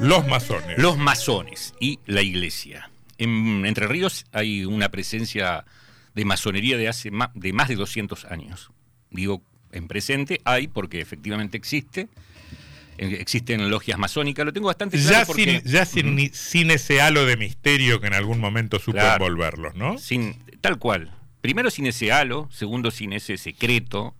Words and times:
Los 0.00 0.26
masones. 0.26 0.78
Los 0.78 0.98
masones 0.98 1.74
y 1.80 1.98
la 2.06 2.22
iglesia. 2.22 2.90
En 3.18 3.64
Entre 3.66 3.86
Ríos 3.86 4.24
hay 4.32 4.64
una 4.64 4.88
presencia 4.90 5.64
de 6.14 6.24
masonería 6.24 6.76
de 6.76 6.88
hace 6.88 7.10
más 7.10 7.30
de, 7.34 7.52
más 7.52 7.68
de 7.68 7.76
200 7.76 8.24
años. 8.26 8.70
Digo, 9.10 9.42
en 9.70 9.88
presente 9.88 10.40
hay 10.44 10.68
porque 10.68 11.00
efectivamente 11.00 11.56
existe. 11.56 12.08
Eh, 12.98 13.16
Existen 13.20 13.70
logias 13.70 13.98
masónicas, 13.98 14.44
lo 14.44 14.52
tengo 14.52 14.66
bastante 14.66 14.98
claro 14.98 15.10
Ya, 15.20 15.24
porque- 15.24 15.60
sin, 15.62 15.72
ya 15.72 15.86
sin, 15.86 16.34
sin 16.34 16.70
ese 16.70 17.00
halo 17.00 17.24
de 17.24 17.36
misterio 17.36 18.00
que 18.00 18.06
en 18.08 18.14
algún 18.14 18.38
momento 18.38 18.78
supo 18.78 18.92
Claro. 18.98 19.24
envolverlos, 19.24 19.74
¿no? 19.74 19.96
Sin, 19.98 20.36
tal 20.60 20.78
cual. 20.78 21.10
Primero 21.40 21.70
sin 21.70 21.86
ese 21.86 22.12
halo, 22.12 22.48
segundo 22.52 22.90
sin 22.90 23.12
ese 23.14 23.38
secreto. 23.38 24.14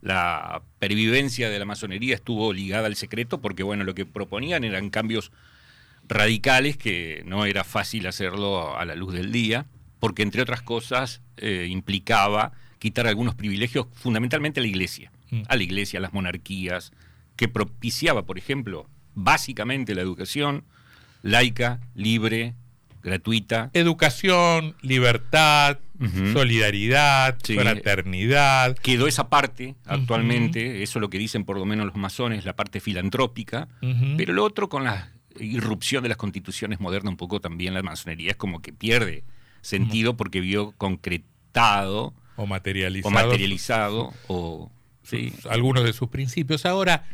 La 0.00 0.62
pervivencia 0.78 1.50
de 1.50 1.58
la 1.58 1.64
masonería 1.64 2.14
estuvo 2.14 2.52
ligada 2.52 2.86
al 2.86 2.96
secreto 2.96 3.40
porque, 3.40 3.62
bueno, 3.62 3.84
lo 3.84 3.94
que 3.94 4.06
proponían 4.06 4.64
eran 4.64 4.90
cambios 4.90 5.32
radicales 6.08 6.76
que 6.76 7.22
no 7.26 7.44
era 7.46 7.64
fácil 7.64 8.06
hacerlo 8.06 8.76
a 8.78 8.84
la 8.84 8.94
luz 8.94 9.12
del 9.14 9.32
día, 9.32 9.66
porque 9.98 10.22
entre 10.22 10.42
otras 10.42 10.62
cosas 10.62 11.20
eh, 11.38 11.66
implicaba 11.70 12.52
quitar 12.78 13.06
algunos 13.06 13.34
privilegios 13.34 13.86
fundamentalmente 13.94 14.60
a 14.60 14.62
la 14.62 14.68
iglesia, 14.68 15.10
Mm. 15.30 15.42
a 15.48 15.56
la 15.56 15.62
iglesia, 15.64 15.98
a 15.98 16.02
las 16.02 16.12
monarquías, 16.12 16.92
que 17.34 17.48
propiciaba, 17.48 18.22
por 18.26 18.38
ejemplo, 18.38 18.88
básicamente 19.14 19.94
la 19.94 20.02
educación 20.02 20.62
laica, 21.22 21.80
libre, 21.94 22.54
gratuita, 23.06 23.70
Educación, 23.72 24.74
libertad, 24.82 25.78
solidaridad, 26.32 27.38
Sí. 27.42 27.54
fraternidad. 27.56 28.76
Quedó 28.76 29.06
esa 29.06 29.28
parte 29.28 29.74
actualmente, 29.86 30.82
eso 30.82 30.98
es 30.98 31.00
lo 31.00 31.08
que 31.10 31.18
dicen 31.18 31.44
por 31.44 31.56
lo 31.58 31.64
menos 31.64 31.86
los 31.86 31.96
masones, 31.96 32.44
la 32.44 32.54
parte 32.54 32.80
filantrópica, 32.80 33.68
pero 34.16 34.32
lo 34.32 34.44
otro 34.44 34.68
con 34.68 34.84
la 34.84 35.10
irrupción 35.38 36.02
de 36.02 36.08
las 36.08 36.18
constituciones 36.18 36.80
modernas, 36.80 37.10
un 37.12 37.16
poco 37.16 37.40
también 37.40 37.74
la 37.74 37.82
masonería 37.82 38.30
es 38.32 38.36
como 38.36 38.60
que 38.60 38.72
pierde 38.72 39.24
sentido 39.60 40.16
porque 40.16 40.40
vio 40.40 40.72
concretado 40.78 42.14
o 42.36 42.46
materializado. 42.46 43.08
o 43.08 43.10
materializado 43.26 44.14
o... 44.28 44.70
Sí, 45.02 45.32
algunos 45.50 45.84
de 45.84 45.92
sus 45.92 46.08
principios. 46.08 46.66
Ahora, 46.66 47.04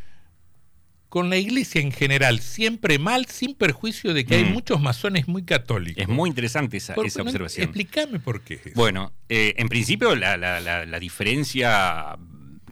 con 1.13 1.29
la 1.29 1.37
iglesia 1.37 1.83
en 1.83 1.93
general, 1.93 2.41
siempre 2.41 2.99
mal, 2.99 3.27
sin 3.27 3.55
perjuicio 3.55 4.15
de 4.15 4.25
que 4.25 4.37
hay 4.37 4.45
Mm. 4.47 4.53
muchos 4.55 4.81
masones 4.81 5.29
muy 5.29 5.43
católicos. 5.43 6.01
es 6.03 6.09
muy 6.09 6.31
interesante 6.31 6.79
esa, 6.79 6.95
Por- 6.95 7.07
esa 7.07 7.19
no, 7.19 7.27
observación. 7.27 7.65
Explícame 7.65 8.19
por 8.19 8.41
qué. 8.41 8.55
es 8.55 8.67
eso. 8.69 8.75
Bueno, 8.77 9.13
eh, 9.29 9.53
en 9.59 9.69
principio 9.69 10.17
la, 10.17 10.39
la- 10.39 10.59
la- 10.61 10.87
la 10.87 10.99
diferencia 10.99 12.17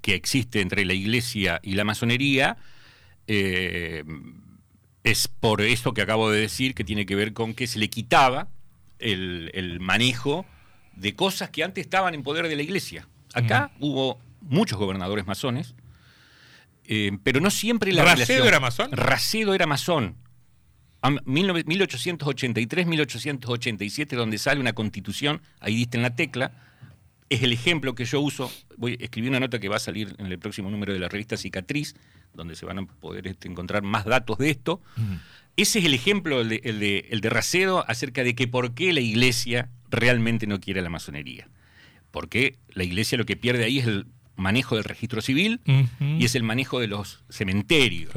que 0.01 0.15
existe 0.15 0.63
entre 0.63 0.87
la 0.87 0.95
iglesia 0.95 1.61
y 1.63 1.75
la 1.75 1.85
masonería 1.85 2.57
eh, 3.27 4.05
es 5.05 5.29
por 5.29 5.61
esto 5.61 5.93
que 5.93 6.01
acabo 6.01 6.31
de 6.31 6.41
decir, 6.41 6.75
que 6.75 6.83
tiene 6.83 7.05
que 7.05 7.17
ver 7.17 7.35
con 7.35 7.53
que 7.53 7.67
se 7.67 7.79
le 7.79 7.91
quitaba 7.91 8.49
el, 8.99 9.51
el 9.53 9.81
manejo 9.81 10.47
de 10.97 11.15
cosas 11.15 11.51
que 11.51 11.63
antes 11.63 11.85
estaban 11.85 12.15
en 12.15 12.23
poder 12.23 12.49
de 12.49 12.57
la 12.57 12.63
iglesia. 12.63 13.07
Acá 13.35 13.71
hubo 13.81 14.19
muchos 14.41 14.79
gobernadores 14.79 15.27
masones, 15.27 15.75
eh, 16.93 17.13
pero 17.23 17.41
no 17.41 17.51
siempre 17.51 17.93
la 17.93 18.03
¿Racedo 18.05 18.27
relación- 18.27 18.49
era 18.49 18.61
masón? 18.61 18.91
Racedo 18.93 19.55
era 19.55 19.67
masón. 19.67 20.17
Am- 21.03 21.19
19- 21.25 21.65
1883-1887, 22.85 24.17
donde 24.17 24.39
sale 24.39 24.61
una 24.61 24.73
constitución, 24.73 25.41
ahí 25.61 25.75
diste 25.77 25.97
en 25.97 26.03
la 26.03 26.15
tecla, 26.15 26.53
es 27.29 27.43
el 27.43 27.53
ejemplo 27.53 27.95
que 27.95 28.05
yo 28.05 28.21
uso. 28.21 28.51
Voy 28.77 28.99
a 29.01 29.05
escribir 29.05 29.31
una 29.31 29.41
nota 29.41 29.59
que 29.61 29.69
va 29.69 29.77
a 29.77 29.81
salir 29.81 30.15
en 30.19 30.27
el 30.27 30.39
próximo 30.39 30.71
número 30.71 30.93
de 30.93 30.99
la 30.99 31.09
revista 31.09 31.37
Cicatriz, 31.37 31.95
donde 32.35 32.57
se 32.57 32.67
van 32.67 32.79
a 32.81 32.87
poder 32.87 33.27
este, 33.29 33.49
encontrar 33.49 33.83
más 33.83 34.05
datos 34.05 34.39
de 34.39 34.51
esto. 34.51 34.81
Ese 35.57 35.79
es 35.81 35.85
el 35.85 35.95
ejemplo, 35.95 36.41
el 36.41 36.49
de, 36.49 36.61
el, 36.65 36.81
de, 36.81 37.07
el 37.11 37.21
de 37.21 37.31
Racedo, 37.31 37.85
acerca 37.89 38.25
de 38.25 38.35
que 38.35 38.49
por 38.49 38.75
qué 38.75 38.93
la 38.93 39.01
iglesia 39.01 39.69
realmente 39.91 40.47
no 40.47 40.61
quiere 40.61 40.83
la 40.83 40.91
masonería. 40.91 41.49
Porque 42.11 42.57
la 42.71 42.83
iglesia 42.85 43.17
lo 43.19 43.25
que 43.27 43.37
pierde 43.37 43.65
ahí 43.65 43.79
es 43.79 43.87
el 43.87 44.07
manejo 44.41 44.75
del 44.77 44.85
registro 44.85 45.21
civil 45.23 45.61
y 46.01 46.25
es 46.25 46.35
el 46.35 46.43
manejo 46.43 46.81
de 46.81 46.89
los 46.89 47.21
cementerios. 47.29 48.13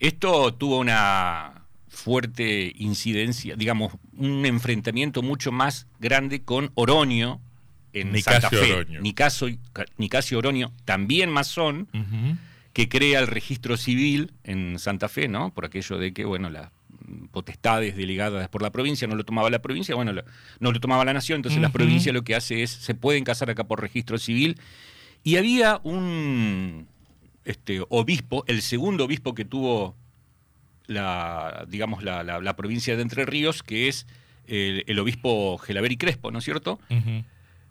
Esto 0.00 0.52
tuvo 0.54 0.78
una 0.78 1.62
fuerte 1.88 2.72
incidencia, 2.76 3.54
digamos, 3.54 3.92
un 4.16 4.44
enfrentamiento 4.46 5.22
mucho 5.22 5.52
más 5.52 5.86
grande 6.00 6.42
con 6.42 6.70
Oroño 6.74 7.40
en 7.92 8.12
Nicasio 8.12 8.40
Santa 8.40 8.56
Fe. 8.66 8.72
Oroño. 8.72 9.00
Nicasio, 9.00 9.48
Nicasio 9.98 10.38
Oroño, 10.38 10.72
también 10.84 11.30
masón, 11.30 11.88
que 12.72 12.88
crea 12.88 13.20
el 13.20 13.26
registro 13.26 13.76
civil 13.76 14.32
en 14.44 14.78
Santa 14.78 15.08
Fe, 15.08 15.28
¿no? 15.28 15.52
Por 15.52 15.66
aquello 15.66 15.98
de 15.98 16.12
que, 16.14 16.24
bueno, 16.24 16.48
las 16.48 16.70
potestades 17.30 17.94
delegadas 17.96 18.48
por 18.48 18.62
la 18.62 18.70
provincia 18.70 19.06
no 19.06 19.14
lo 19.14 19.24
tomaba 19.24 19.50
la 19.50 19.60
provincia, 19.60 19.94
bueno, 19.94 20.12
lo- 20.14 20.24
no 20.60 20.72
lo 20.72 20.80
tomaba 20.80 21.04
la 21.04 21.12
nación, 21.12 21.36
entonces 21.36 21.60
la 21.60 21.68
provincia 21.68 22.12
lo 22.12 22.24
que 22.24 22.34
hace 22.34 22.62
es, 22.62 22.70
se 22.70 22.94
pueden 22.94 23.24
casar 23.24 23.50
acá 23.50 23.64
por 23.64 23.80
registro 23.82 24.16
civil. 24.18 24.58
Y 25.24 25.36
había 25.36 25.80
un 25.84 26.86
este, 27.44 27.82
obispo, 27.88 28.44
el 28.46 28.62
segundo 28.62 29.04
obispo 29.04 29.34
que 29.34 29.44
tuvo 29.44 29.94
la, 30.86 31.64
digamos, 31.68 32.02
la, 32.02 32.22
la- 32.22 32.40
la 32.40 32.56
provincia 32.56 32.96
de 32.96 33.02
Entre 33.02 33.24
Ríos, 33.24 33.62
que 33.62 33.88
es 33.88 34.06
el, 34.46 34.84
el 34.86 34.98
obispo 34.98 35.58
Gelaberi 35.58 35.96
Crespo, 35.96 36.30
¿no 36.30 36.38
es 36.40 36.44
cierto? 36.44 36.80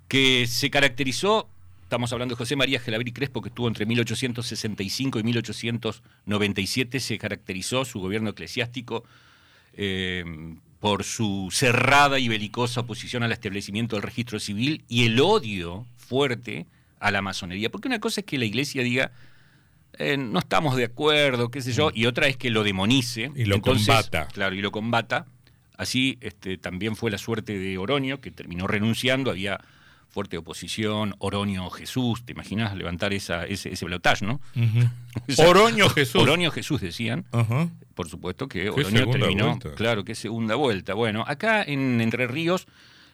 Que 0.07 0.45
se 0.47 0.69
caracterizó, 0.69 1.49
estamos 1.83 2.11
hablando 2.13 2.35
de 2.35 2.37
José 2.37 2.55
María 2.55 2.79
Gelaberi 2.79 3.11
Crespo, 3.11 3.41
que 3.41 3.49
estuvo 3.49 3.67
entre 3.67 3.85
1865 3.85 5.19
y 5.19 5.23
1897, 5.23 6.99
se 6.99 7.17
caracterizó 7.17 7.85
su 7.85 7.99
gobierno 7.99 8.29
eclesiástico 8.29 9.03
eh, 9.73 10.23
por 10.79 11.03
su 11.03 11.49
cerrada 11.51 12.17
y 12.19 12.27
belicosa 12.27 12.81
oposición 12.81 13.23
al 13.23 13.31
establecimiento 13.31 13.95
del 13.95 14.03
registro 14.03 14.39
civil 14.39 14.83
y 14.89 15.05
el 15.05 15.19
odio 15.19 15.85
fuerte 15.97 16.65
a 17.01 17.11
la 17.11 17.21
masonería. 17.21 17.69
Porque 17.69 17.87
una 17.87 17.99
cosa 17.99 18.21
es 18.21 18.25
que 18.25 18.37
la 18.37 18.45
iglesia 18.45 18.83
diga, 18.83 19.11
eh, 19.97 20.17
no 20.17 20.39
estamos 20.39 20.75
de 20.77 20.85
acuerdo, 20.85 21.49
qué 21.51 21.61
sé 21.61 21.73
yo, 21.73 21.91
y 21.93 22.05
otra 22.05 22.27
es 22.27 22.37
que 22.37 22.49
lo 22.49 22.63
demonice. 22.63 23.29
Mm. 23.29 23.33
Y 23.37 23.45
lo 23.45 23.61
combata. 23.61 24.27
Claro, 24.27 24.55
y 24.55 24.61
lo 24.61 24.71
combata. 24.71 25.25
Así 25.75 26.17
este, 26.21 26.57
también 26.57 26.95
fue 26.95 27.11
la 27.11 27.17
suerte 27.17 27.57
de 27.57 27.77
Oroño, 27.77 28.21
que 28.21 28.31
terminó 28.31 28.67
renunciando, 28.67 29.31
había 29.31 29.59
fuerte 30.09 30.37
oposición, 30.37 31.15
Oroño 31.19 31.69
Jesús, 31.69 32.23
¿te 32.25 32.33
imaginas 32.33 32.75
levantar 32.75 33.13
esa, 33.13 33.45
ese, 33.45 33.73
ese 33.73 33.85
balotaje, 33.85 34.25
no? 34.25 34.41
Oroño 35.37 35.89
Jesús. 35.89 36.21
Oroño 36.21 36.51
Jesús 36.51 36.81
decían, 36.81 37.25
por 37.95 38.09
supuesto 38.09 38.47
que 38.47 38.69
Oroño 38.69 39.09
terminó, 39.09 39.47
vuelta. 39.55 39.73
claro, 39.73 40.03
que 40.03 40.13
segunda 40.13 40.55
vuelta. 40.55 40.93
Bueno, 40.93 41.23
acá 41.25 41.63
en 41.63 41.99
Entre 42.01 42.27
Ríos 42.27 42.67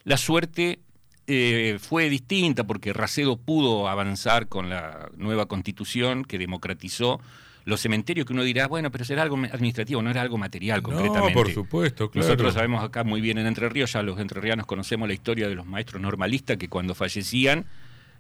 la 0.04 0.18
suerte 0.18 0.80
eh, 1.28 1.78
fue 1.80 2.10
distinta 2.10 2.66
porque 2.66 2.94
Racedo 2.94 3.38
pudo 3.38 3.88
avanzar 3.90 4.48
con 4.48 4.70
la 4.70 5.10
nueva 5.18 5.48
constitución 5.48 6.24
que 6.24 6.38
democratizó 6.38 7.20
los 7.66 7.82
cementerios 7.82 8.26
que 8.26 8.32
uno 8.32 8.44
dirá, 8.44 8.68
bueno, 8.68 8.92
pero 8.92 9.04
será 9.04 9.24
algo 9.24 9.36
administrativo, 9.36 10.02
no 10.02 10.10
era 10.10 10.22
algo 10.22 10.38
material 10.38 10.82
No, 10.82 10.90
concretamente. 10.90 11.34
por 11.34 11.52
supuesto, 11.54 12.10
claro. 12.10 12.26
Nosotros 12.26 12.54
sabemos 12.54 12.82
acá 12.82 13.04
muy 13.04 13.20
bien 13.20 13.38
en 13.40 13.46
Entre 13.46 13.68
Ríos, 13.68 13.92
ya 13.92 14.02
los 14.04 14.20
entrerrianos 14.22 14.66
conocemos 14.66 15.06
la 15.06 15.14
historia 15.14 15.50
de 15.50 15.56
los 15.56 15.66
maestros 15.66 16.02
normalistas 16.02 16.56
que 16.56 16.70
cuando 16.70 16.96
fallecían 16.96 17.66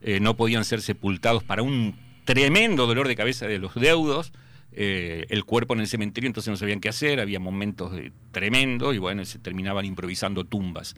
eh, 0.01 0.19
no 0.19 0.35
podían 0.35 0.65
ser 0.65 0.81
sepultados 0.81 1.45
para 1.45 1.61
un 1.61 1.95
tremendo 2.25 2.87
dolor 2.87 3.07
de 3.07 3.15
cabeza 3.15 3.47
de 3.47 3.57
los 3.57 3.73
deudos, 3.75 4.33
eh, 4.73 5.25
el 5.29 5.45
cuerpo 5.45 5.73
en 5.75 5.79
el 5.79 5.87
cementerio, 5.87 6.27
entonces 6.27 6.51
no 6.51 6.57
sabían 6.57 6.81
qué 6.81 6.89
hacer, 6.89 7.21
había 7.21 7.39
momentos 7.39 7.93
de 7.93 8.11
tremendo 8.31 8.93
y 8.93 8.97
bueno, 8.97 9.23
se 9.23 9.39
terminaban 9.39 9.85
improvisando 9.85 10.43
tumbas. 10.43 10.93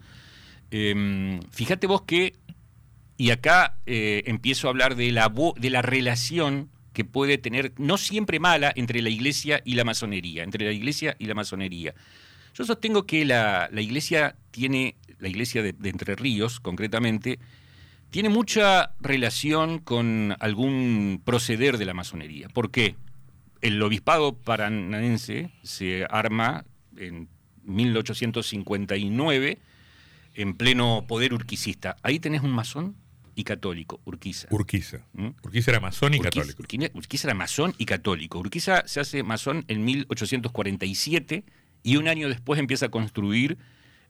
Eh, 0.70 1.40
fíjate 1.50 1.86
vos 1.86 2.02
que, 2.02 2.34
y 3.16 3.30
acá 3.30 3.76
eh, 3.86 4.22
empiezo 4.26 4.68
a 4.68 4.70
hablar 4.70 4.96
de 4.96 5.10
la, 5.12 5.32
de 5.56 5.70
la 5.70 5.82
relación 5.82 6.70
que 6.92 7.04
puede 7.04 7.38
tener, 7.38 7.72
no 7.78 7.98
siempre 7.98 8.40
mala, 8.40 8.72
entre 8.74 9.02
la 9.02 9.10
iglesia 9.10 9.62
y 9.64 9.74
la 9.74 9.84
masonería, 9.84 10.42
entre 10.42 10.64
la 10.64 10.72
iglesia 10.72 11.16
y 11.18 11.26
la 11.26 11.34
masonería. 11.34 11.94
Yo 12.54 12.64
sostengo 12.64 13.06
que 13.06 13.24
la, 13.24 13.68
la 13.72 13.80
iglesia 13.80 14.36
tiene, 14.50 14.96
la 15.18 15.28
iglesia 15.28 15.62
de, 15.62 15.72
de 15.72 15.88
Entre 15.88 16.16
Ríos 16.16 16.60
concretamente, 16.60 17.38
tiene 18.10 18.28
mucha 18.28 18.92
relación 19.00 19.78
con 19.78 20.36
algún 20.40 21.22
proceder 21.24 21.78
de 21.78 21.84
la 21.84 21.94
masonería. 21.94 22.48
¿Por 22.48 22.70
qué? 22.70 22.96
El 23.60 23.80
obispado 23.82 24.32
paranaense 24.32 25.50
se 25.62 26.06
arma 26.10 26.64
en 26.96 27.28
1859 27.64 29.58
en 30.34 30.54
pleno 30.54 31.04
poder 31.08 31.32
urquicista. 31.34 31.96
Ahí 32.02 32.18
tenés 32.20 32.42
un 32.42 32.50
masón 32.52 32.96
y 33.34 33.44
católico, 33.44 34.00
Urquiza. 34.04 34.48
Urquiza. 34.50 35.06
¿Mm? 35.12 35.28
Urquiza 35.42 35.70
era 35.70 35.80
masón 35.80 36.14
y 36.14 36.18
Urquiza- 36.18 36.24
católico. 36.24 36.62
Urquiza, 36.62 36.90
Urquiza 36.94 37.28
era 37.28 37.34
masón 37.34 37.74
y 37.78 37.84
católico. 37.86 38.38
Urquiza 38.38 38.82
se 38.86 39.00
hace 39.00 39.22
masón 39.22 39.64
en 39.68 39.84
1847 39.84 41.44
y 41.82 41.96
un 41.96 42.08
año 42.08 42.28
después 42.28 42.60
empieza 42.60 42.86
a 42.86 42.88
construir 42.90 43.56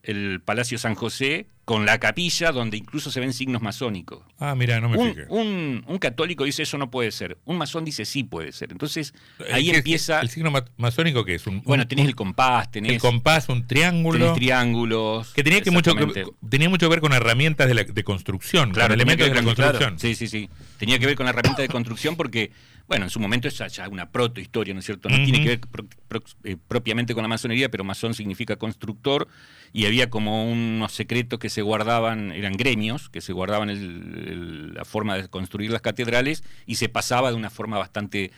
el 0.02 0.40
Palacio 0.44 0.78
San 0.78 0.94
José 0.94 1.46
con 1.66 1.86
la 1.86 2.00
capilla 2.00 2.50
donde 2.50 2.76
incluso 2.76 3.12
se 3.12 3.20
ven 3.20 3.32
signos 3.32 3.62
masónicos. 3.62 4.24
Ah, 4.40 4.54
mira, 4.56 4.80
no 4.80 4.88
me 4.88 4.98
Un, 4.98 5.14
un- 5.28 5.84
un 5.86 5.98
católico 5.98 6.42
dice 6.44 6.62
eso 6.64 6.78
no 6.78 6.90
puede 6.90 7.12
ser, 7.12 7.38
un 7.44 7.58
masón 7.58 7.84
dice 7.84 8.04
sí 8.04 8.24
puede 8.24 8.50
ser. 8.50 8.72
Entonces 8.72 9.14
¿El 9.46 9.54
ahí 9.54 9.64
qué 9.66 9.70
es- 9.72 9.76
empieza, 9.78 10.20
¿El 10.20 10.30
signo 10.30 10.50
ma- 10.50 10.64
masónico 10.78 11.24
que 11.24 11.36
es? 11.36 11.46
Un, 11.46 11.62
bueno, 11.62 11.86
tenés 11.86 12.06
el 12.06 12.16
compás, 12.16 12.70
tenés, 12.72 12.92
el 12.92 12.98
compás, 12.98 13.48
un 13.48 13.66
triángulo. 13.68 14.18
tenés 14.18 14.34
triángulos. 14.34 15.32
que 15.32 15.44
tenía, 15.44 15.60
que 15.60 15.70
mucho, 15.70 15.94
que- 15.94 16.24
tenía 16.48 16.68
mucho 16.68 16.86
que 16.88 16.90
ver 16.90 17.00
con 17.00 17.12
herramientas 17.12 17.68
de, 17.68 17.74
la- 17.74 17.84
de 17.84 18.04
construcción, 18.04 18.72
Claro, 18.72 18.88
con 18.88 18.94
elementos 18.94 19.28
de 19.28 19.34
la 19.34 19.34
ver 19.40 19.44
con- 19.44 19.54
claro, 19.54 19.78
construcción. 19.78 19.98
sí, 20.00 20.14
sí, 20.16 20.26
sí. 20.28 20.50
Tenía 20.78 20.98
que 20.98 21.06
ver 21.06 21.14
con 21.14 21.24
la 21.26 21.30
herramienta 21.30 21.62
de 21.62 21.68
construcción 21.68 22.16
porque, 22.16 22.50
bueno, 22.90 23.04
en 23.06 23.10
su 23.10 23.20
momento 23.20 23.46
es 23.46 23.56
ya 23.56 23.88
una 23.88 24.10
protohistoria, 24.10 24.74
¿no 24.74 24.80
es 24.80 24.86
cierto? 24.86 25.08
No 25.08 25.22
tiene 25.22 25.40
que 25.40 25.48
ver 25.50 25.60
pro- 25.60 25.86
pro- 26.08 26.22
eh, 26.42 26.56
propiamente 26.68 27.14
con 27.14 27.22
la 27.22 27.28
masonería, 27.28 27.70
pero 27.70 27.84
masón 27.84 28.14
significa 28.14 28.56
constructor 28.56 29.28
y 29.72 29.86
había 29.86 30.10
como 30.10 30.50
unos 30.50 30.90
secretos 30.92 31.38
que 31.38 31.50
se 31.50 31.62
guardaban, 31.62 32.32
eran 32.32 32.54
gremios, 32.54 33.08
que 33.08 33.20
se 33.20 33.32
guardaban 33.32 33.70
el- 33.70 33.78
el- 34.26 34.74
la 34.74 34.84
forma 34.84 35.16
de 35.16 35.28
construir 35.28 35.70
las 35.70 35.82
catedrales 35.82 36.42
y 36.66 36.74
se 36.74 36.88
pasaba 36.88 37.30
de 37.30 37.36
una 37.36 37.48
forma 37.48 37.78
bastante 37.78 38.32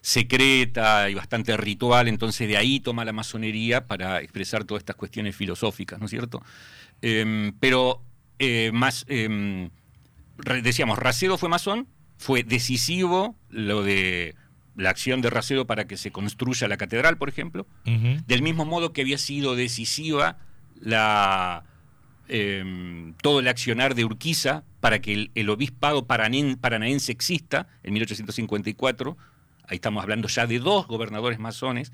secreta 0.00 1.10
y 1.10 1.14
bastante 1.14 1.56
ritual, 1.56 2.06
entonces 2.06 2.46
de 2.46 2.56
ahí 2.56 2.78
toma 2.80 3.04
la 3.04 3.12
masonería 3.12 3.86
para 3.86 4.20
expresar 4.20 4.62
todas 4.64 4.82
estas 4.82 4.94
cuestiones 4.96 5.34
filosóficas, 5.34 5.98
¿no 5.98 6.04
es 6.06 6.10
cierto? 6.10 6.40
Em, 7.02 7.52
pero 7.58 8.00
eh, 8.38 8.70
más, 8.72 9.04
em, 9.08 9.70
decíamos, 10.62 10.98
Racedo 11.00 11.36
fue 11.36 11.48
masón, 11.48 11.88
fue 12.18 12.42
decisivo 12.42 13.36
lo 13.48 13.82
de 13.82 14.34
la 14.76 14.90
acción 14.90 15.20
de 15.22 15.30
Racedo 15.30 15.66
para 15.66 15.86
que 15.86 15.96
se 15.96 16.12
construya 16.12 16.68
la 16.68 16.76
catedral, 16.76 17.16
por 17.16 17.28
ejemplo, 17.28 17.66
del 17.84 18.42
mismo 18.42 18.64
modo 18.64 18.92
que 18.92 19.00
había 19.00 19.18
sido 19.18 19.56
decisiva 19.56 20.38
la 20.80 21.64
em, 22.28 23.14
todo 23.22 23.40
el 23.40 23.48
accionar 23.48 23.94
de 23.94 24.04
Urquiza 24.04 24.62
para 24.80 25.00
que 25.00 25.14
el, 25.14 25.30
el 25.34 25.48
obispado 25.50 26.06
paranaense 26.06 27.10
exista 27.10 27.66
en 27.82 27.94
1854. 27.94 29.16
Ahí 29.64 29.76
estamos 29.76 30.02
hablando 30.02 30.28
ya 30.28 30.46
de 30.46 30.58
dos 30.58 30.86
gobernadores 30.86 31.38
masones 31.38 31.90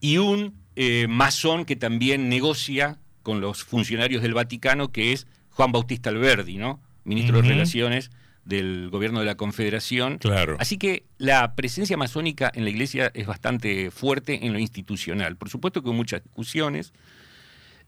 y 0.00 0.18
un 0.18 0.54
eh, 0.76 1.06
masón 1.08 1.64
que 1.64 1.76
también 1.76 2.28
negocia 2.28 2.98
con 3.22 3.40
los 3.40 3.64
funcionarios 3.64 4.22
del 4.22 4.34
Vaticano, 4.34 4.92
que 4.92 5.12
es 5.12 5.26
Juan 5.50 5.72
Bautista 5.72 6.10
Alberdi, 6.10 6.56
¿no? 6.56 6.80
Ministro 7.04 7.42
de 7.42 7.48
Relaciones 7.48 8.10
del 8.48 8.88
gobierno 8.90 9.20
de 9.20 9.26
la 9.26 9.36
Confederación. 9.36 10.16
Claro. 10.18 10.56
Así 10.58 10.78
que 10.78 11.04
la 11.18 11.54
presencia 11.54 11.98
masónica 11.98 12.50
en 12.54 12.64
la 12.64 12.70
iglesia 12.70 13.10
es 13.12 13.26
bastante 13.26 13.90
fuerte 13.90 14.46
en 14.46 14.54
lo 14.54 14.58
institucional. 14.58 15.36
Por 15.36 15.50
supuesto 15.50 15.82
que 15.82 15.90
hubo 15.90 15.96
muchas 15.96 16.24
discusiones. 16.24 16.94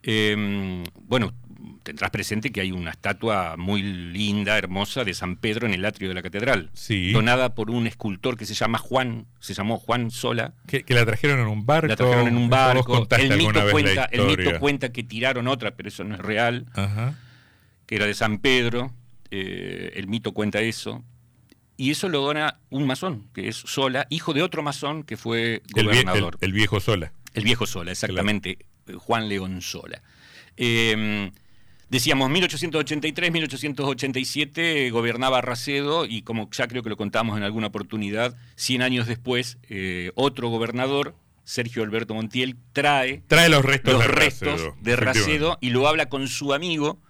Eh, 0.02 0.84
bueno, 1.06 1.32
tendrás 1.82 2.10
presente 2.10 2.52
que 2.52 2.60
hay 2.60 2.72
una 2.72 2.90
estatua 2.90 3.56
muy 3.56 3.82
linda, 3.82 4.58
hermosa, 4.58 5.02
de 5.02 5.14
San 5.14 5.36
Pedro 5.36 5.66
en 5.66 5.72
el 5.72 5.84
atrio 5.84 6.10
de 6.10 6.14
la 6.14 6.22
catedral. 6.22 6.70
Sí. 6.74 7.10
Donada 7.12 7.54
por 7.54 7.70
un 7.70 7.86
escultor 7.86 8.36
que 8.36 8.44
se 8.44 8.52
llama 8.54 8.76
Juan, 8.76 9.26
se 9.40 9.54
llamó 9.54 9.78
Juan 9.78 10.10
Sola. 10.10 10.52
Que, 10.66 10.82
que 10.82 10.92
la 10.92 11.06
trajeron 11.06 11.40
en 11.40 11.46
un 11.46 11.64
barco. 11.64 11.88
La 11.88 11.96
trajeron 11.96 12.28
en 12.28 12.36
un 12.36 12.50
barco. 12.50 13.06
El 13.18 13.36
mito, 13.38 13.70
cuenta, 13.70 14.04
el 14.12 14.26
mito 14.26 14.58
cuenta 14.60 14.92
que 14.92 15.02
tiraron 15.02 15.48
otra, 15.48 15.70
pero 15.70 15.88
eso 15.88 16.04
no 16.04 16.14
es 16.16 16.20
real, 16.20 16.66
Ajá. 16.74 17.14
que 17.86 17.96
era 17.96 18.04
de 18.04 18.14
San 18.14 18.38
Pedro. 18.38 18.92
Eh, 19.30 19.92
el 19.96 20.06
mito 20.08 20.32
cuenta 20.32 20.60
eso. 20.60 21.04
Y 21.76 21.90
eso 21.90 22.08
lo 22.10 22.20
dona 22.20 22.58
un 22.68 22.86
masón, 22.86 23.28
que 23.32 23.48
es 23.48 23.56
Sola, 23.56 24.06
hijo 24.10 24.34
de 24.34 24.42
otro 24.42 24.62
masón 24.62 25.02
que 25.02 25.16
fue 25.16 25.62
El, 25.74 25.76
vie- 25.76 25.78
el- 25.78 25.84
gobernador. 26.04 26.36
el 26.40 26.52
viejo 26.52 26.78
Sola. 26.80 27.12
El 27.32 27.44
viejo 27.44 27.66
Sola, 27.66 27.92
exactamente, 27.92 28.58
Juan 28.98 29.28
León 29.28 29.62
Sola. 29.62 30.02
Eh, 30.56 31.30
decíamos, 31.88 32.28
1883-1887 32.30 34.58
eh, 34.58 34.90
gobernaba 34.90 35.40
Racedo 35.40 36.06
y 36.06 36.22
como 36.22 36.48
ya 36.50 36.66
creo 36.68 36.82
que 36.82 36.88
lo 36.90 36.96
contamos 36.96 37.36
en 37.36 37.42
alguna 37.44 37.68
oportunidad, 37.68 38.36
100 38.56 38.82
años 38.82 39.06
después, 39.06 39.58
eh, 39.68 40.10
otro 40.14 40.48
gobernador, 40.48 41.14
Sergio 41.44 41.82
Alberto 41.82 42.14
Montiel, 42.14 42.56
trae 42.72 43.22
Trae 43.26 43.48
los 43.48 43.64
restos 43.64 43.92
los 43.94 44.02
de 44.02 44.08
restos 44.08 44.48
Racedo, 44.48 44.76
de. 44.80 44.96
Racedo 44.96 45.58
y 45.60 45.70
lo 45.70 45.88
habla 45.88 46.08
con 46.08 46.28
su 46.28 46.52
amigo, 46.54 47.00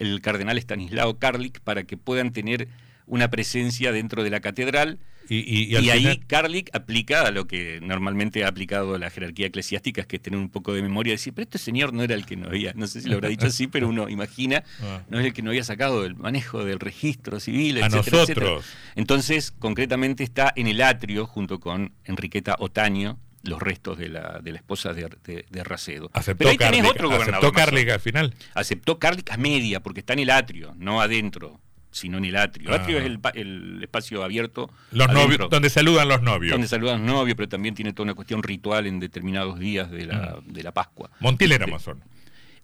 el 0.00 0.20
cardenal 0.20 0.58
Estanislao 0.58 1.18
Karlik, 1.18 1.60
para 1.60 1.84
que 1.84 1.96
puedan 1.96 2.32
tener 2.32 2.68
una 3.06 3.30
presencia 3.30 3.92
dentro 3.92 4.22
de 4.24 4.30
la 4.30 4.40
catedral. 4.40 4.98
Y, 5.28 5.36
y- 5.38 5.62
y 5.64 5.72
Y, 5.72 5.76
al 5.76 5.88
ahí 5.90 5.98
final- 6.00 6.26
Karlik 6.26 6.70
aplica 6.74 7.22
a 7.22 7.30
lo 7.30 7.46
que 7.46 7.78
normalmente 7.80 8.42
ha 8.44 8.48
aplicado 8.48 8.98
la 8.98 9.10
jerarquía 9.10 9.46
eclesiástica, 9.46 10.02
que 10.02 10.16
es 10.16 10.22
tener 10.22 10.40
un 10.40 10.48
poco 10.48 10.72
de 10.72 10.82
memoria 10.82 11.12
y 11.12 11.14
decir, 11.16 11.32
pero 11.34 11.44
este 11.44 11.58
señor 11.58 11.92
no 11.92 12.02
era 12.02 12.16
el 12.16 12.26
que 12.26 12.34
nos 12.36 12.48
había, 12.48 12.72
no 12.74 12.88
sé 12.88 13.00
si 13.00 13.08
lo 13.08 13.14
habrá 13.14 13.28
dicho 13.28 13.46
así, 13.46 13.68
pero 13.68 13.88
uno 13.88 14.08
imagina, 14.08 14.64
Ah. 14.82 15.02
no 15.08 15.20
es 15.20 15.26
el 15.26 15.32
que 15.32 15.42
nos 15.42 15.50
había 15.52 15.62
sacado 15.62 16.02
del 16.02 16.16
manejo 16.16 16.64
del 16.64 16.80
registro 16.80 17.38
civil, 17.38 17.76
A 17.80 17.86
etcétera, 17.86 18.22
etcétera. 18.22 18.46
nosotros. 18.46 18.72
Entonces, 18.96 19.52
concretamente 19.52 20.24
está 20.24 20.52
en 20.56 20.66
el 20.66 20.82
atrio, 20.82 21.26
junto 21.26 21.60
con 21.60 21.92
Enriqueta 22.04 22.56
Otaño, 22.58 23.16
los 23.42 23.60
restos 23.60 23.96
de 23.98 24.08
la, 24.08 24.40
de 24.42 24.52
la 24.52 24.58
esposa 24.58 24.92
de, 24.92 25.08
de- 25.24 25.46
de 25.48 25.64
Racedo. 25.64 26.10
Aceptó 26.12 26.38
pero 26.38 26.50
ahí 26.50 26.56
tenés 26.58 26.72
Carlic, 26.80 26.90
otro 26.90 27.08
gobernador. 27.08 27.44
aceptó. 27.46 27.52
Carlic 27.52 27.88
al 27.90 28.00
final. 28.00 28.34
Aceptó 28.54 28.98
Carlic 28.98 29.30
a 29.32 29.36
media, 29.36 29.80
porque 29.80 30.00
está 30.00 30.12
en 30.12 30.18
el 30.20 30.30
atrio, 30.30 30.74
no 30.76 31.00
adentro, 31.00 31.58
sino 31.90 32.18
en 32.18 32.26
el 32.26 32.36
atrio. 32.36 32.68
El 32.68 32.80
atrio 32.80 32.98
Ah. 32.98 33.00
es 33.00 33.06
el, 33.06 33.20
el 33.34 33.82
espacio 33.82 34.22
abierto. 34.22 34.70
Los 34.92 35.08
adentro 35.08 35.28
novios, 35.36 35.50
donde 35.50 35.70
saludan 35.70 36.08
los 36.08 36.22
novios. 36.22 36.52
donde 36.52 36.68
saludan 36.68 37.04
novios, 37.06 37.34
pero 37.36 37.48
también 37.48 37.74
tiene 37.74 37.92
toda 37.92 38.04
una 38.04 38.14
cuestión 38.14 38.42
ritual 38.42 38.86
en 38.86 39.00
determinados 39.00 39.58
días 39.58 39.90
de 39.90 40.04
la, 40.06 40.38
de 40.44 40.62
la 40.62 40.72
Pascua. 40.72 41.10
Montiel 41.20 41.52
era 41.52 41.64
Este, 41.64 41.72
masón. 41.72 42.04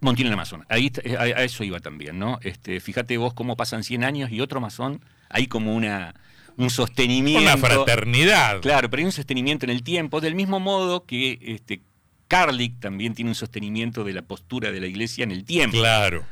Montiel 0.00 0.28
era 0.28 0.36
masón. 0.36 0.64
Ahí, 0.68 0.86
está- 0.94 1.02
a, 1.18 1.22
a 1.22 1.42
eso 1.44 1.64
iba 1.64 1.80
también, 1.80 2.18
¿no? 2.18 2.38
Este, 2.42 2.80
fíjate 2.80 3.16
vos 3.16 3.32
cómo 3.32 3.56
pasan 3.56 3.82
100 3.82 4.04
años 4.04 4.30
y 4.30 4.40
otro 4.42 4.60
masón, 4.60 5.00
hay 5.30 5.46
como 5.46 5.74
una, 5.74 6.14
un 6.56 6.70
sostenimiento. 6.70 7.42
Una 7.42 7.56
fraternidad. 7.56 8.60
Claro, 8.60 8.88
pero 8.90 9.00
hay 9.00 9.04
un 9.06 9.12
sostenimiento 9.12 9.66
en 9.66 9.70
el 9.70 9.82
tiempo, 9.82 10.20
del 10.20 10.34
mismo 10.34 10.60
modo 10.60 11.04
que 11.04 11.38
este, 11.42 11.82
Carlick 12.28 12.80
también 12.80 13.14
tiene 13.14 13.30
un 13.30 13.34
sostenimiento 13.34 14.04
de 14.04 14.12
la 14.12 14.22
postura 14.22 14.72
de 14.72 14.80
la 14.80 14.86
iglesia 14.86 15.24
en 15.24 15.30
el 15.32 15.44
tiempo. 15.44 15.76
Claro. 15.76 16.24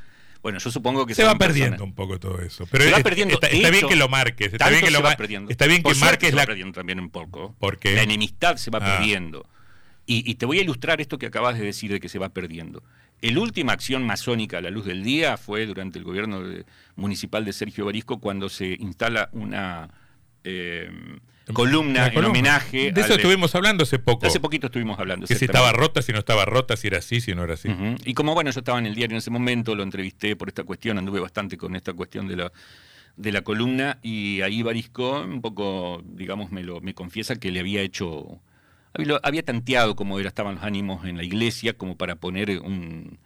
Bueno, 0.43 0.59
yo 0.59 0.71
supongo 0.71 1.07
que 1.07 1.15
Se 1.15 1.25
va 1.25 1.37
perdiendo 1.37 1.83
un 1.85 1.95
poco 1.95 2.19
todo 2.21 2.41
eso. 2.43 2.67
Pero 2.71 2.85
Se 2.85 2.91
va 2.91 2.99
perdiendo. 3.01 3.35
Está, 3.35 3.47
está 3.49 3.71
bien 3.71 3.89
que 3.89 3.97
lo 3.97 4.09
marques. 4.09 4.53
Está 4.53 4.69
bien 4.69 4.83
que, 4.85 4.91
lo 4.91 5.01
va 5.03 5.17
perdiendo. 5.17 5.51
está 5.51 5.67
bien 5.67 5.83
Por 5.83 5.95
que 5.95 6.01
marques 6.01 6.31
se 6.31 6.37
va 6.37 6.43
la. 6.43 6.47
perdiendo 6.47 6.73
también 6.75 7.01
un 7.01 7.09
poco. 7.09 7.55
¿Por 7.59 7.79
qué? 7.79 7.95
La 7.95 8.03
enemistad 8.03 8.57
se 8.57 8.71
va 8.71 8.79
Ah. 8.83 8.97
perdiendo. 8.99 9.47
Y, 10.07 10.31
y 10.31 10.35
te 10.35 10.45
voy 10.45 10.59
a 10.59 10.63
ilustrar 10.63 11.01
esto 11.01 11.17
que 11.17 11.25
acabas 11.27 11.59
de 11.59 11.65
decir 11.65 11.91
de 11.91 11.99
que 11.99 12.11
se 12.11 12.19
va 12.19 12.29
perdiendo. 12.29 12.83
La 13.23 13.41
última 13.41 13.73
acción 13.73 14.05
masónica 14.05 14.59
a 14.59 14.61
la 14.61 14.69
luz 14.69 14.85
del 14.85 15.03
día 15.03 15.39
fue 15.39 15.65
durante 15.65 15.99
el 15.99 16.05
gobierno 16.05 16.43
de- 16.43 16.67
municipal 16.95 17.47
de 17.47 17.55
Sergio 17.55 17.87
Barisco 17.87 18.21
cuando 18.21 18.51
se 18.51 18.77
instala 18.79 19.31
una 19.33 19.89
eh, 20.45 20.91
columna 21.53 22.07
en 22.09 22.25
homenaje. 22.25 22.93
De 22.93 23.01
eso 23.01 23.13
al- 23.15 23.19
estuvimos 23.21 23.55
hablando 23.55 23.83
hace 23.85 23.99
poco. 23.99 24.27
Hace 24.27 24.41
poquito 24.41 24.67
estuvimos 24.69 24.99
hablando. 24.99 25.27
que 25.27 25.35
si 25.35 25.45
estaba 25.45 25.73
rota, 25.73 26.01
si 26.03 26.13
no 26.13 26.19
estaba 26.19 26.45
rota, 26.45 26.77
si 26.77 26.87
era 26.89 26.99
así, 26.99 27.21
si 27.21 27.35
no 27.35 27.45
era 27.45 27.55
así. 27.55 27.69
Y 28.05 28.15
como 28.15 28.35
bueno, 28.35 28.51
yo 28.51 28.61
estaba 28.61 28.79
en 28.79 28.87
el 28.87 28.95
diario 28.95 29.15
en 29.15 29.19
ese 29.19 29.31
momento, 29.31 29.75
lo 29.75 29.83
entrevisté 29.83 30.37
por 30.37 30.49
esta 30.49 30.65
cuestión, 30.65 30.99
anduve 30.99 31.21
bastante 31.21 31.57
con 31.59 31.77
esta 31.77 31.93
cuestión 31.93 32.29
de 32.29 32.37
la, 32.37 32.53
de 33.17 33.33
la 33.33 33.43
columna 33.43 33.99
y 34.03 34.41
ahí 34.41 34.63
Barisco 34.63 35.21
un 35.23 35.41
poco, 35.43 36.03
digamos, 36.07 36.51
me, 36.51 36.63
lo, 36.63 36.81
me 36.81 36.95
confiesa 36.95 37.37
que 37.37 37.51
le 37.51 37.61
había 37.61 37.83
hecho, 37.83 38.41
había, 38.95 39.21
había 39.23 39.43
tanteado 39.45 39.97
cómo 39.97 40.19
era, 40.19 40.29
estaban 40.29 40.55
los 40.57 40.65
ánimos 40.65 41.05
en 41.05 41.17
la 41.17 41.25
iglesia 41.25 41.75
como 41.75 41.97
para 41.97 42.17
poner 42.17 42.59
un, 42.61 43.19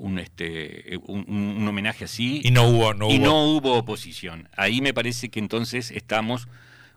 un, 0.00 0.18
este, 0.18 0.98
un, 1.06 1.24
un- 1.28 1.68
homenaje 1.68 2.04
así 2.04 2.40
Y 2.42 2.50
no 2.50 2.64
hubo, 2.68 2.94
no 2.94 3.10
y 3.10 3.16
hubo. 3.18 3.24
no 3.24 3.44
hubo 3.44 3.74
oposición. 3.76 4.48
Ahí 4.56 4.80
me 4.80 4.94
parece 4.94 5.28
que 5.28 5.38
entonces 5.38 5.90
estamos 5.90 6.48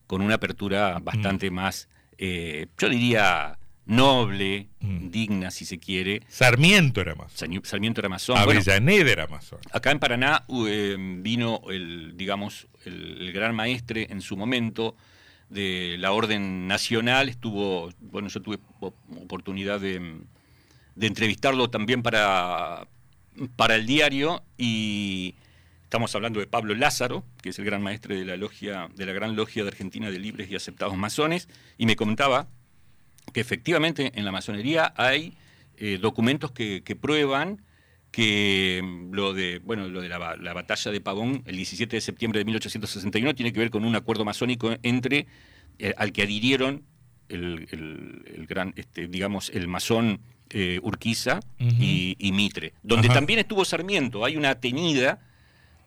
con 0.07 0.22
una 0.22 0.36
apertura 0.36 1.00
bastante 1.01 1.51
más, 1.51 1.89
eh, 2.17 2.67
yo 2.77 2.89
diría, 2.89 3.57
noble, 3.86 4.69
Mm. 4.79 5.10
digna, 5.12 5.51
si 5.51 5.65
se 5.65 5.77
quiere, 5.79 6.22
Sarmiento 6.27 7.01
era 7.01 7.15
masón. 7.15 7.50
Sarmi- 7.50 7.65
Sarmiento 7.65 8.00
era 8.01 8.10
masón. 8.10 8.36
Bueno, 8.45 8.62
Avellaneda 8.62 9.12
era 9.12 9.27
masón. 9.27 9.60
acá 9.72 9.91
en 9.91 10.00
Paraná 10.00 10.45
eh, 10.67 10.95
vino 11.19 11.62
el, 11.69 12.15
digamos, 12.15 12.67
el, 12.86 13.22
el 13.22 13.31
gran 13.33 13.53
maestre 13.55 14.07
en 14.10 14.22
su 14.22 14.36
momento 14.38 14.95
de 15.50 15.98
la 16.00 16.12
Orden 16.13 16.67
Nacional. 16.67 17.27
Estuvo, 17.29 17.89
bueno, 18.00 18.27
yo 18.29 18.41
tuve 18.41 18.60
op- 18.79 18.95
oportunidad 19.22 19.79
de, 19.81 20.22
de 20.95 21.07
entrevistarlo 21.07 21.69
también 21.69 22.03
para, 22.03 22.88
para 23.55 23.75
el 23.75 23.85
diario 23.85 24.43
y 24.57 25.35
estamos 25.83 26.13
hablando 26.15 26.39
de 26.39 26.47
Pablo 26.47 26.73
Lázaro, 26.75 27.23
que 27.41 27.50
es 27.50 27.59
el 27.59 27.65
gran 27.65 27.81
maestre 27.81 28.15
de 28.15 28.25
la 28.25 28.38
logia, 28.38 28.89
de 28.95 29.05
la 29.05 29.13
gran 29.13 29.35
logia 29.35 29.63
de 29.63 29.69
Argentina 29.69 30.09
de 30.09 30.19
libres 30.19 30.50
y 30.50 30.55
aceptados 30.55 30.95
masones, 30.97 31.47
y 31.77 31.85
me 31.85 31.95
comentaba 31.95 32.47
que 33.31 33.41
efectivamente 33.41 34.12
en 34.15 34.25
la 34.25 34.31
masonería 34.31 34.93
hay 34.97 35.35
eh, 35.77 35.97
documentos 36.01 36.51
que, 36.51 36.81
prueban 37.00 37.63
que 38.12 38.81
mm, 38.83 39.13
lo 39.13 39.33
de 39.33 39.59
bueno 39.59 39.88
lo 39.88 40.01
de 40.01 40.09
la, 40.09 40.17
ba- 40.19 40.35
la 40.35 40.53
batalla 40.53 40.91
de 40.91 41.01
Pavón 41.01 41.41
el 41.45 41.55
17 41.55 41.95
de 41.95 42.01
septiembre 42.01 42.39
de 42.39 42.45
1861 42.45 43.33
tiene 43.33 43.51
que 43.53 43.59
ver 43.59 43.71
con 43.71 43.83
un 43.85 43.95
acuerdo 43.95 44.23
masónico 44.25 44.75
entre 44.83 45.25
eh, 45.79 45.93
al 45.97 46.12
que 46.12 46.21
adhirieron 46.23 46.83
el, 47.29 47.67
el- 47.71 48.23
el 48.35 48.45
gran 48.45 48.73
este, 48.75 49.07
digamos 49.07 49.50
el 49.50 49.67
masón 49.67 50.19
eh, 50.50 50.79
Urquiza 50.83 51.39
y, 51.59 52.15
y 52.19 52.31
Mitre, 52.31 52.73
donde 52.83 53.07
Ajá. 53.07 53.15
también 53.15 53.39
estuvo 53.39 53.65
Sarmiento. 53.65 54.23
Hay 54.25 54.38
una 54.38 54.55
tenida 54.55 55.19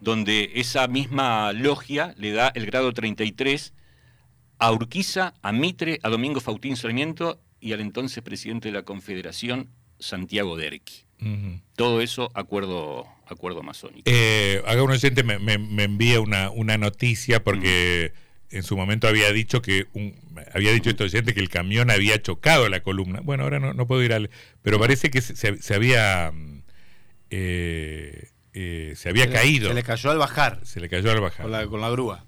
donde 0.01 0.53
esa 0.55 0.89
misma 0.89 1.53
logia 1.53 2.15
le 2.19 2.33
da 2.33 2.49
el 2.55 2.67
grado 2.67 2.93
33 2.93 3.73
a 4.59 4.73
Urquiza, 4.73 5.35
a 5.43 5.53
Mitre, 5.53 6.01
a 6.03 6.09
Domingo 6.09 6.41
Fautín 6.41 6.77
Sarmiento 6.77 7.41
y 7.61 7.73
al 7.73 7.81
entonces 7.81 8.23
presidente 8.23 8.69
de 8.69 8.75
la 8.75 8.83
Confederación, 8.83 9.69
Santiago 9.99 10.57
Derqui. 10.57 11.05
Todo 11.77 12.03
eso 12.03 12.31
acuerdo, 12.35 13.07
acuerdo 13.27 13.63
masónico. 13.63 14.03
Eh, 14.05 14.63
acá 14.67 14.83
un 14.83 14.91
oyente 14.91 15.23
me, 15.23 15.39
me- 15.39 15.57
me 15.57 15.85
envía 15.85 16.21
una, 16.21 16.51
una 16.51 16.77
noticia 16.77 17.43
porque 17.43 18.13
en 18.51 18.63
su 18.63 18.77
momento 18.77 19.09
había 19.09 19.33
dicho 19.33 19.61
que 19.63 19.87
un- 19.93 20.15
había 20.55 20.73
dicho 20.73 20.91
este 20.91 21.05
oyente 21.05 21.35
que 21.35 21.41
el 21.41 21.49
camión 21.49 21.91
había 21.91 22.21
chocado 22.23 22.69
la 22.69 22.81
columna. 22.81 23.21
Bueno, 23.23 23.45
ahora 23.45 23.59
no, 23.59 23.73
no 23.75 23.87
puedo 23.87 24.03
ir 24.03 24.13
al. 24.13 24.31
Pero 24.63 24.79
parece 24.79 25.11
que 25.11 25.21
se, 25.21 25.35
se- 25.37 25.61
se 25.63 25.75
había. 25.75 26.31
mm, 26.33 26.63
eh, 27.31 28.29
eh, 28.53 28.93
se 28.97 29.09
había 29.09 29.25
Se 29.25 29.31
le- 29.31 29.37
caído. 29.37 29.69
Se 29.69 29.75
le 29.75 29.83
cayó 29.83 30.11
al 30.11 30.19
bajar 30.19 30.61
Se 30.65 30.81
le 30.81 30.89
cayó 30.89 31.11
al 31.11 31.21
bajar. 31.21 31.43
con 31.43 31.53
la, 31.53 31.67
con 31.67 31.81
la 31.81 31.91
grúa. 31.91 32.25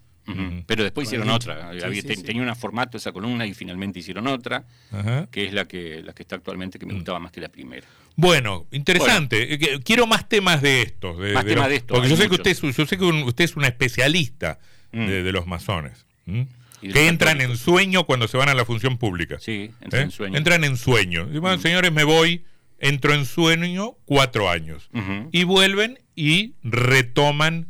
Pero 0.66 0.82
después 0.82 1.06
Con 1.06 1.14
hicieron 1.14 1.28
el 1.30 1.34
otra. 1.36 1.68
Había- 1.70 1.90
Sí, 1.90 2.02
sí. 2.16 2.22
Tenía 2.22 2.42
un 2.42 2.54
formato 2.54 2.98
esa 2.98 3.12
columna 3.12 3.46
y 3.46 3.54
finalmente 3.54 4.00
hicieron 4.00 4.26
otra, 4.26 4.66
Ajá. 4.92 5.26
que 5.30 5.46
es 5.46 5.54
la 5.54 5.64
que, 5.64 6.02
la 6.02 6.12
que 6.12 6.22
está 6.22 6.36
actualmente, 6.36 6.78
que 6.78 6.84
Mm. 6.84 6.88
me 6.88 6.94
gustaba 6.96 7.18
más 7.18 7.32
que 7.32 7.40
la 7.40 7.48
primera. 7.48 7.86
Bueno, 8.14 8.66
interesante. 8.70 9.54
Eh, 9.54 9.80
Quiero 9.82 10.06
más 10.06 10.28
temas 10.28 10.60
de 10.60 10.82
estos. 10.82 11.18
de- 11.18 11.32
Más 11.32 11.44
de 11.46 11.50
temas 11.52 11.64
los- 11.64 11.70
de 11.70 11.76
estos, 11.76 11.94
Porque 11.96 12.10
yo 12.10 12.16
sé 12.18 12.28
que 12.28 12.34
usted 12.34 12.50
es, 12.50 12.60
yo 12.60 12.84
sé 12.84 12.98
que 12.98 13.04
un- 13.06 13.22
usted 13.22 13.44
es 13.44 13.56
una 13.56 13.68
especialista 13.68 14.58
Mm. 14.92 15.06
de, 15.06 15.22
de 15.22 15.32
los 15.32 15.46
masones. 15.46 16.04
¿M? 16.28 16.46
Y 16.80 16.88
de 16.88 16.92
Que 16.94 17.08
entran 17.08 17.40
en 17.40 17.56
sueño 17.56 18.04
cuando 18.04 18.28
se 18.28 18.36
van 18.36 18.48
a 18.48 18.54
la 18.54 18.64
función 18.64 18.98
pública. 18.98 19.38
Sí, 19.40 19.70
¿Eh? 19.80 19.88
en 19.90 20.10
sueño. 20.12 20.38
Entran 20.38 20.62
en 20.64 20.76
sueño. 20.76 21.26
Bueno, 21.26 21.56
Mm. 21.56 21.60
señores, 21.60 21.92
me 21.92 22.04
voy, 22.04 22.44
entro 22.78 23.14
en 23.14 23.24
sueño 23.26 23.96
cuatro 24.04 24.48
años. 24.48 24.88
Y 25.32 25.42
vuelven 25.44 25.98
y 26.14 26.54
retoman 26.62 27.66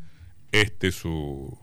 este 0.52 0.92
su, 0.92 1.56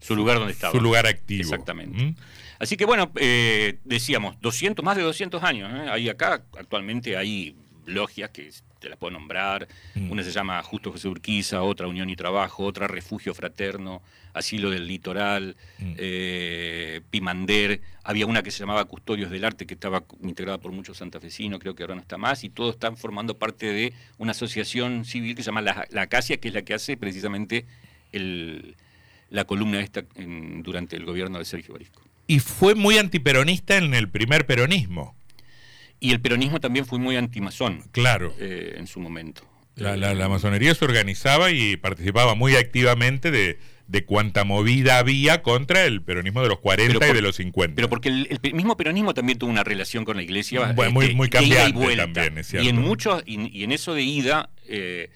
Su 0.00 0.16
lugar 0.16 0.38
donde 0.38 0.52
estaba. 0.54 0.72
su 0.72 0.80
lugar 0.80 1.06
activo. 1.06 1.42
Exactamente. 1.42 2.00
¿m? 2.00 2.14
Así 2.58 2.76
que 2.76 2.84
bueno, 2.84 3.12
eh, 3.16 3.78
decíamos, 3.84 4.40
200, 4.40 4.84
más 4.84 4.96
de 4.96 5.02
200 5.02 5.42
años. 5.44 5.70
¿eh? 5.72 5.88
Ahí 5.90 6.08
acá 6.08 6.42
actualmente 6.58 7.16
hay 7.16 7.54
logias 7.84 8.30
que 8.30 8.50
te 8.86 8.90
las 8.90 8.98
puedo 9.00 9.10
nombrar. 9.10 9.66
Mm. 9.96 10.12
Una 10.12 10.22
se 10.22 10.30
llama 10.30 10.62
Justo 10.62 10.92
José 10.92 11.08
Urquiza, 11.08 11.62
otra 11.62 11.88
Unión 11.88 12.08
y 12.08 12.14
Trabajo, 12.14 12.64
otra 12.64 12.86
Refugio 12.86 13.34
Fraterno, 13.34 14.00
Asilo 14.32 14.70
del 14.70 14.86
Litoral, 14.86 15.56
Mm. 15.80 15.94
eh, 15.98 17.00
Pimander. 17.10 17.80
Había 18.04 18.26
una 18.26 18.44
que 18.44 18.52
se 18.52 18.60
llamaba 18.60 18.84
Custodios 18.84 19.30
del 19.30 19.44
Arte, 19.44 19.66
que 19.66 19.74
estaba 19.74 20.04
integrada 20.22 20.58
por 20.58 20.70
muchos 20.70 20.98
santafesinos, 20.98 21.58
creo 21.58 21.74
que 21.74 21.82
ahora 21.82 21.96
no 21.96 22.00
está 22.00 22.16
más, 22.16 22.44
y 22.44 22.48
todos 22.48 22.74
están 22.76 22.96
formando 22.96 23.36
parte 23.36 23.66
de 23.72 23.92
una 24.18 24.30
asociación 24.30 25.04
civil 25.04 25.34
que 25.34 25.42
se 25.42 25.46
llama 25.46 25.62
La, 25.62 25.84
La 25.90 26.02
Acacia, 26.02 26.36
que 26.36 26.46
es 26.48 26.54
la 26.54 26.62
que 26.62 26.74
hace 26.74 26.96
precisamente 26.96 27.66
el- 28.12 28.76
la 29.30 29.44
columna 29.44 29.80
esta 29.80 30.04
en- 30.14 30.62
durante 30.62 30.94
el 30.94 31.04
gobierno 31.04 31.38
de 31.40 31.44
Sergio 31.44 31.72
Barisco. 31.74 32.02
Y 32.28 32.38
fue 32.38 32.76
muy 32.76 32.98
antiperonista 32.98 33.76
en 33.78 33.94
el 33.94 34.08
primer 34.08 34.46
peronismo. 34.46 35.16
Y 36.00 36.12
el 36.12 36.20
peronismo 36.20 36.60
también 36.60 36.84
fue 36.86 36.98
muy 36.98 37.16
antimazón 37.16 37.82
Claro. 37.92 38.34
eh, 38.38 38.74
en 38.78 38.86
su 38.86 39.00
momento. 39.00 39.42
La, 39.76 39.96
la- 39.96 40.14
la 40.14 40.28
masonería 40.28 40.74
se 40.74 40.84
organizaba 40.84 41.50
y 41.50 41.76
participaba 41.76 42.34
muy 42.34 42.54
activamente 42.56 43.30
de, 43.30 43.58
de 43.88 44.04
cuanta 44.04 44.44
movida 44.44 44.98
había 44.98 45.42
contra 45.42 45.84
el 45.84 46.02
peronismo 46.02 46.40
de 46.42 46.48
los 46.48 46.60
40 46.60 46.94
Pero 46.94 47.00
por- 47.00 47.08
y 47.10 47.12
de 47.18 47.22
los 47.22 47.36
50. 47.36 47.74
Pero 47.76 47.88
porque 47.90 48.08
el, 48.08 48.38
mismo 48.54 48.76
peronismo 48.76 49.12
también 49.12 49.38
tuvo 49.38 49.50
una 49.50 49.64
relación 49.64 50.04
con 50.06 50.16
la 50.16 50.22
iglesia 50.22 50.60
este, 50.62 50.72
Bueno, 50.74 50.92
muy- 50.92 51.14
muy 51.14 51.28
de 51.28 51.38
ida 51.38 51.46
y 51.46 51.48
cambiante 51.50 51.78
vuelta. 51.78 52.04
también, 52.04 52.38
es 52.38 52.46
cierto. 52.48 52.64
Y 52.66 52.70
en 52.70 52.76
muchos, 52.80 53.22
y, 53.26 53.58
y 53.58 53.64
en 53.64 53.72
eso 53.72 53.92
de 53.94 54.02
ida 54.02 54.48
eh, 54.66 55.10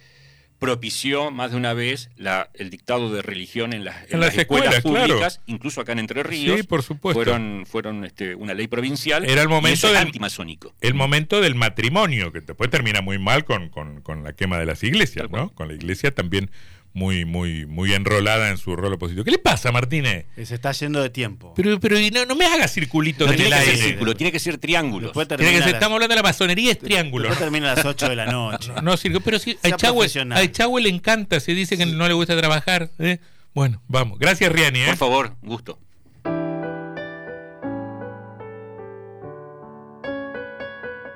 propició 0.61 1.31
más 1.33 1.51
de 1.51 1.57
una 1.57 1.73
vez 1.73 2.11
la, 2.17 2.51
el 2.55 2.71
dictado 2.71 3.13
de 3.13 3.23
religión 3.23 3.73
en 3.73 3.85
las, 3.85 3.97
en 4.05 4.15
En 4.15 4.21
las 4.21 4.29
las 4.35 4.39
escuelas, 4.39 4.77
escuelas, 4.77 5.09
públicas, 5.09 5.35
claro. 5.39 5.43
incluso 5.47 5.81
acá 5.81 5.93
en 5.93 5.99
Entre 6.01 6.23
Ríos. 6.23 6.57
Sí, 6.61 6.63
por 6.63 6.83
supuesto. 6.85 7.15
Fueron, 7.19 7.65
fueron 7.67 8.05
este, 8.05 8.35
una 8.37 8.55
ley 8.55 8.69
provincial. 8.69 9.25
Era 9.25 9.43
el 9.43 9.49
momento 9.49 9.89
del- 9.89 9.97
antimasónico. 9.97 10.73
el 10.81 10.95
momento 10.95 11.41
del 11.41 11.55
matrimonio, 11.57 12.31
que 12.31 12.43
después 12.43 12.71
termina 12.71 13.01
muy 13.01 13.19
mal 13.19 13.45
con, 13.45 13.71
con- 13.71 14.03
con 14.03 14.23
la 14.23 14.35
quema 14.35 14.59
de 14.59 14.67
las 14.67 14.85
iglesias. 14.85 15.29
¿no? 15.31 15.51
Con 15.55 15.67
la 15.69 15.75
iglesia 15.75 16.11
también 16.15 16.51
muy, 16.93 17.25
muy, 17.25 17.67
muy 17.67 17.93
enrolada 17.95 18.49
en 18.51 18.57
su 18.59 18.75
rol 18.75 18.93
opositivo. 18.93 19.25
¿Qué 19.25 19.31
le 19.31 19.39
pasa, 19.39 19.71
Martínez? 19.71 20.27
Se 20.45 20.55
está 20.55 20.73
yendo 20.73 21.01
de 21.01 21.09
tiempo. 21.11 21.55
Pero, 21.55 21.79
pero 21.79 21.99
y 21.99 22.11
no, 22.11 22.25
no 22.27 22.35
me 22.35 22.45
haga 22.47 22.67
circulitos 22.67 23.27
No 23.29 23.33
en 23.33 23.39
tiene 23.39 23.55
el 23.55 23.59
que 23.61 23.65
ser 23.67 23.75
aire. 23.77 23.87
círculo, 23.89 24.17
tiene 24.17 24.33
que 24.33 24.41
ser 24.41 24.59
triángulos. 24.59 25.11
Después 25.11 25.29
Tiene 25.29 25.43
termina 25.45 25.59
que 25.59 25.63
ser- 25.63 25.69
a 25.69 25.73
las- 25.73 25.75
estamos 25.83 25.97
hablando 25.97 26.13
de 26.13 26.17
la 26.17 26.23
masonería, 26.23 26.73
es 26.73 26.79
triángulo. 26.81 27.25
Después 27.29 27.39
termina 27.39 27.73
a 27.73 27.77
las 27.77 27.85
8 27.85 28.09
de 28.09 28.17
la 28.17 28.27
noche. 28.27 28.73
No, 28.83 28.97
sirve, 28.97 29.21
pero 29.21 29.39
si 29.39 29.57
a 29.63 29.77
profesional. 29.77 30.39
a 30.39 30.43
Echagüe 30.43 30.81
le 30.83 30.89
encanta, 30.89 31.39
se 31.41 31.55
dice 31.55 31.77
que 31.79 31.87
no 31.87 32.09
le 32.09 32.15
gusta 32.15 32.37
trabajar. 32.37 32.91
¿eh? 32.99 33.19
Bueno, 33.55 33.81
vamos. 33.89 34.19
Gracias, 34.19 34.51
Riani. 34.51 34.81
¿eh? 34.81 34.87
Por 34.87 34.97
favor, 34.97 35.37
gusto. 35.43 35.79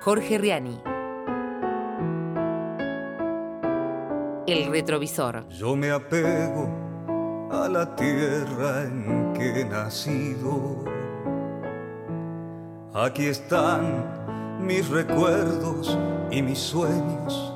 Jorge 0.00 0.38
Riani. 0.38 0.78
El 4.46 4.66
retrovisor. 4.70 5.48
Yo 5.48 5.74
me 5.74 5.90
apego 5.90 6.68
a 7.50 7.66
la 7.66 7.96
tierra 7.96 8.82
en 8.82 9.32
que 9.32 9.60
he 9.60 9.64
nacido. 9.64 10.84
Aquí 12.92 13.24
están 13.24 14.60
mis 14.60 14.86
recuerdos 14.90 15.98
y 16.30 16.42
mis 16.42 16.58
sueños. 16.58 17.54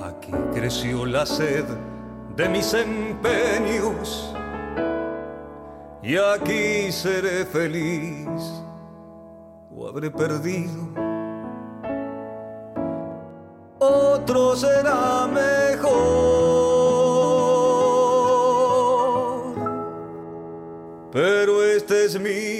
Aquí 0.00 0.32
creció 0.54 1.06
la 1.06 1.26
sed 1.26 1.64
de 2.36 2.48
mis 2.48 2.72
empeños. 2.72 4.32
Y 6.04 6.16
aquí 6.16 6.92
seré 6.92 7.44
feliz 7.46 8.28
o 9.74 9.88
habré 9.88 10.08
perdido 10.08 10.99
otro 14.30 14.56
será 14.56 15.26
mejor. 15.26 15.90
Pero 21.12 21.64
este 21.64 22.04
es 22.04 22.20
mi 22.20 22.59